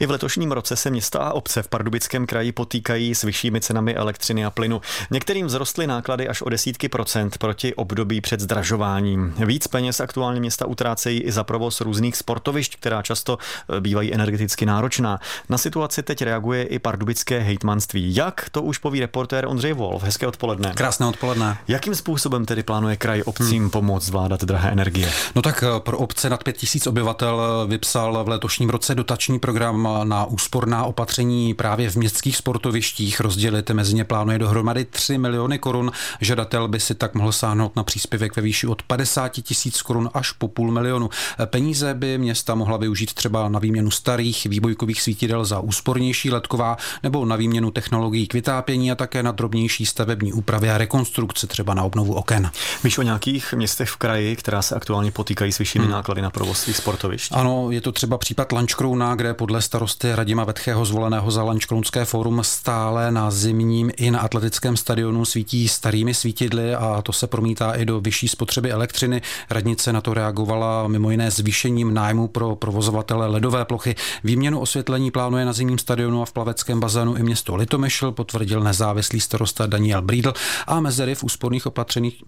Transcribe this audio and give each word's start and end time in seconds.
I 0.00 0.06
v 0.06 0.10
letošním 0.10 0.52
roce 0.52 0.76
se 0.76 0.90
města 0.90 1.18
a 1.18 1.32
obce 1.32 1.62
v 1.62 1.68
Pardubickém 1.68 2.26
kraji 2.26 2.52
potýkají 2.52 3.14
s 3.14 3.22
vyššími 3.22 3.60
cenami 3.60 3.94
elektřiny 3.94 4.44
a 4.44 4.50
plynu. 4.50 4.80
Některým 5.10 5.46
vzrostly 5.48 5.86
náklady 5.86 6.28
až 6.28 6.42
o 6.42 6.48
desítky 6.48 6.88
procent 6.88 7.38
proti 7.38 7.74
období 7.74 8.20
před 8.20 8.40
zdražováním. 8.40 9.34
Víc 9.46 9.66
peněz 9.66 10.00
aktuálně 10.00 10.40
města 10.40 10.66
utrácejí 10.66 11.20
i 11.20 11.32
za 11.32 11.44
provoz 11.44 11.80
různých 11.80 12.16
sportovišť, 12.16 12.76
která 12.76 13.02
často 13.02 13.38
e, 13.76 13.80
bývají 13.80 14.14
energeticky 14.14 14.66
náročná. 14.66 15.20
Na 15.48 15.58
situaci 15.58 16.02
teď 16.02 16.22
reaguje 16.22 16.64
i 16.64 16.78
pardubické 16.78 17.38
hejtmanství. 17.38 18.14
Jak, 18.16 18.48
to 18.50 18.62
už 18.62 18.78
poví 18.78 19.00
reportér 19.00 19.46
Ondřej 19.46 19.72
Wolf. 19.72 20.02
Hezké 20.02 20.26
odpoledne. 20.26 20.72
Krásné 20.74 21.06
odpoledne. 21.06 21.58
Jakým 21.68 21.94
způsobem 21.94 22.46
tedy 22.46 22.62
plánuje 22.62 22.96
kraj 22.96 23.22
obcím 23.24 23.62
hmm. 23.62 23.70
pomoct 23.70 24.04
zvládat 24.04 24.44
drahé 24.44 24.70
energie? 24.70 25.10
No 25.34 25.42
tak 25.42 25.62
e, 25.62 25.80
pro 25.80 25.98
obce 25.98 26.30
nad 26.30 26.44
5000 26.44 26.86
obyvatel 26.86 27.42
e, 27.42 27.66
vypsal 27.66 28.24
v 28.24 28.28
letošním 28.28 28.70
roce 28.70 28.94
dotační 28.94 29.38
program 29.38 29.87
na 30.04 30.24
úsporná 30.24 30.84
opatření 30.84 31.54
právě 31.54 31.90
v 31.90 31.96
městských 31.96 32.36
sportovištích. 32.36 33.20
Rozdělit 33.20 33.70
mezi 33.70 33.94
ně 33.94 34.04
plánuje 34.04 34.38
dohromady 34.38 34.84
3 34.84 35.18
miliony 35.18 35.58
korun. 35.58 35.92
Žadatel 36.20 36.68
by 36.68 36.80
si 36.80 36.94
tak 36.94 37.14
mohl 37.14 37.32
sáhnout 37.32 37.76
na 37.76 37.82
příspěvek 37.82 38.36
ve 38.36 38.42
výši 38.42 38.66
od 38.66 38.82
50 38.82 39.28
tisíc 39.28 39.82
korun 39.82 40.10
až 40.14 40.32
po 40.32 40.48
půl 40.48 40.70
milionu. 40.70 41.10
Peníze 41.44 41.94
by 41.94 42.18
města 42.18 42.54
mohla 42.54 42.76
využít 42.76 43.14
třeba 43.14 43.48
na 43.48 43.58
výměnu 43.58 43.90
starých 43.90 44.46
výbojkových 44.46 45.02
svítidel 45.02 45.44
za 45.44 45.60
úspornější 45.60 46.30
letková 46.30 46.76
nebo 47.02 47.24
na 47.24 47.36
výměnu 47.36 47.70
technologií 47.70 48.26
k 48.26 48.34
vytápění 48.34 48.92
a 48.92 48.94
také 48.94 49.22
na 49.22 49.32
drobnější 49.32 49.86
stavební 49.86 50.32
úpravy 50.32 50.70
a 50.70 50.78
rekonstrukce, 50.78 51.46
třeba 51.46 51.74
na 51.74 51.82
obnovu 51.82 52.14
oken. 52.14 52.50
Víš 52.84 52.98
o 52.98 53.02
nějakých 53.02 53.54
městech 53.54 53.88
v 53.88 53.96
kraji, 53.96 54.36
která 54.36 54.62
se 54.62 54.74
aktuálně 54.74 55.10
potýkají 55.10 55.52
s 55.52 55.58
vyššími 55.58 55.84
hmm. 55.84 55.92
náklady 55.92 56.22
na 56.22 56.30
provoz 56.30 56.60
svých 56.60 56.76
sportovišť? 56.76 57.32
Ano, 57.34 57.70
je 57.70 57.80
to 57.80 57.92
třeba 57.92 58.18
případ 58.18 58.52
Lančkrouna, 58.52 59.14
kde 59.14 59.34
podle 59.34 59.62
starosty 59.78 60.14
Radima 60.14 60.44
Vetchého 60.44 60.84
zvoleného 60.84 61.30
za 61.30 61.42
Lančkrounské 61.42 62.04
fórum 62.04 62.40
stále 62.44 63.12
na 63.12 63.30
zimním 63.30 63.90
i 63.96 64.10
na 64.10 64.20
atletickém 64.20 64.76
stadionu 64.76 65.24
svítí 65.24 65.68
starými 65.68 66.14
svítidly 66.14 66.74
a 66.74 67.02
to 67.02 67.12
se 67.12 67.26
promítá 67.26 67.72
i 67.72 67.84
do 67.84 68.00
vyšší 68.00 68.28
spotřeby 68.28 68.72
elektřiny. 68.72 69.22
Radnice 69.50 69.92
na 69.92 70.00
to 70.00 70.14
reagovala 70.14 70.88
mimo 70.88 71.10
jiné 71.10 71.30
zvýšením 71.30 71.94
nájmu 71.94 72.28
pro 72.28 72.56
provozovatele 72.56 73.26
ledové 73.26 73.64
plochy. 73.64 73.94
Výměnu 74.24 74.60
osvětlení 74.60 75.10
plánuje 75.10 75.44
na 75.44 75.52
zimním 75.52 75.78
stadionu 75.78 76.22
a 76.22 76.24
v 76.24 76.32
plaveckém 76.32 76.80
bazénu 76.80 77.16
i 77.16 77.22
město 77.22 77.56
Litomyšl, 77.56 78.12
potvrdil 78.12 78.60
nezávislý 78.60 79.20
starosta 79.20 79.66
Daniel 79.66 80.02
Brídl 80.02 80.32
a 80.66 80.80
mezery 80.80 81.14
v 81.14 81.24
úsporných 81.24 81.66
opatřeních, 81.66 82.22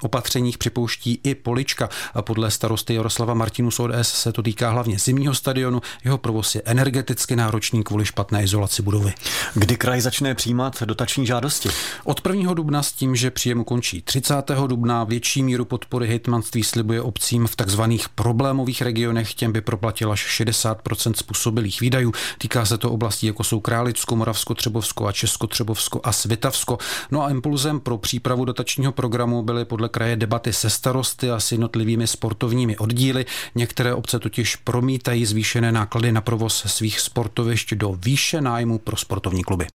opatřeních 0.00 0.58
připouští 0.58 1.20
i 1.24 1.34
Polička. 1.34 1.88
A 2.14 2.22
podle 2.22 2.50
starosty 2.50 2.94
Jaroslava 2.94 3.34
Martinu 3.34 3.70
z 3.70 3.80
ODS 3.80 4.08
se 4.08 4.32
to 4.32 4.42
týká 4.42 4.70
hlavně 4.70 4.98
zimního 4.98 5.34
stadionu. 5.34 5.80
Jeho 6.04 6.18
provoz 6.18 6.54
je 6.54 6.62
energeticky 6.96 7.36
náročný 7.36 7.84
kvůli 7.84 8.04
špatné 8.04 8.42
izolaci 8.42 8.82
budovy. 8.82 9.12
Kdy 9.54 9.76
kraj 9.76 10.00
začne 10.00 10.34
přijímat 10.34 10.82
dotační 10.82 11.26
žádosti? 11.26 11.68
Od 12.04 12.20
1. 12.28 12.54
dubna 12.54 12.82
s 12.82 12.92
tím, 12.92 13.16
že 13.16 13.30
příjem 13.30 13.64
končí 13.64 14.02
30. 14.02 14.34
dubna, 14.66 15.04
větší 15.04 15.42
míru 15.42 15.64
podpory 15.64 16.08
hitmanství 16.08 16.64
slibuje 16.64 17.02
obcím 17.02 17.46
v 17.46 17.56
takzvaných 17.56 18.08
problémových 18.08 18.82
regionech, 18.82 19.34
těm 19.34 19.52
by 19.52 19.60
proplatil 19.60 20.12
až 20.12 20.40
60% 20.40 21.12
způsobilých 21.14 21.80
výdajů. 21.80 22.12
Týká 22.38 22.64
se 22.64 22.78
to 22.78 22.90
oblastí 22.90 23.26
jako 23.26 23.44
jsou 23.44 23.60
Králicko, 23.60 24.16
Moravsko, 24.16 24.54
Třebovsko 24.54 25.06
a 25.06 25.12
Česko, 25.12 25.46
Třebovsko 25.46 26.00
a 26.04 26.12
Svitavsko. 26.12 26.78
No 27.10 27.24
a 27.24 27.30
impulzem 27.30 27.80
pro 27.80 27.98
přípravu 27.98 28.44
dotačního 28.44 28.92
programu 28.92 29.42
byly 29.42 29.64
podle 29.64 29.88
kraje 29.88 30.16
debaty 30.16 30.52
se 30.52 30.70
starosty 30.70 31.30
a 31.30 31.40
s 31.40 31.52
jednotlivými 31.52 32.06
sportovními 32.06 32.76
oddíly. 32.76 33.26
Některé 33.54 33.94
obce 33.94 34.18
totiž 34.18 34.56
promítají 34.56 35.26
zvýšené 35.26 35.72
náklady 35.72 36.12
na 36.12 36.20
provoz 36.20 36.64
svých 36.86 37.02
sportovišť 37.02 37.74
do 37.74 37.98
výše 37.98 38.38
nájmu 38.38 38.78
pro 38.78 38.94
sportovní 38.94 39.42
kluby. 39.42 39.64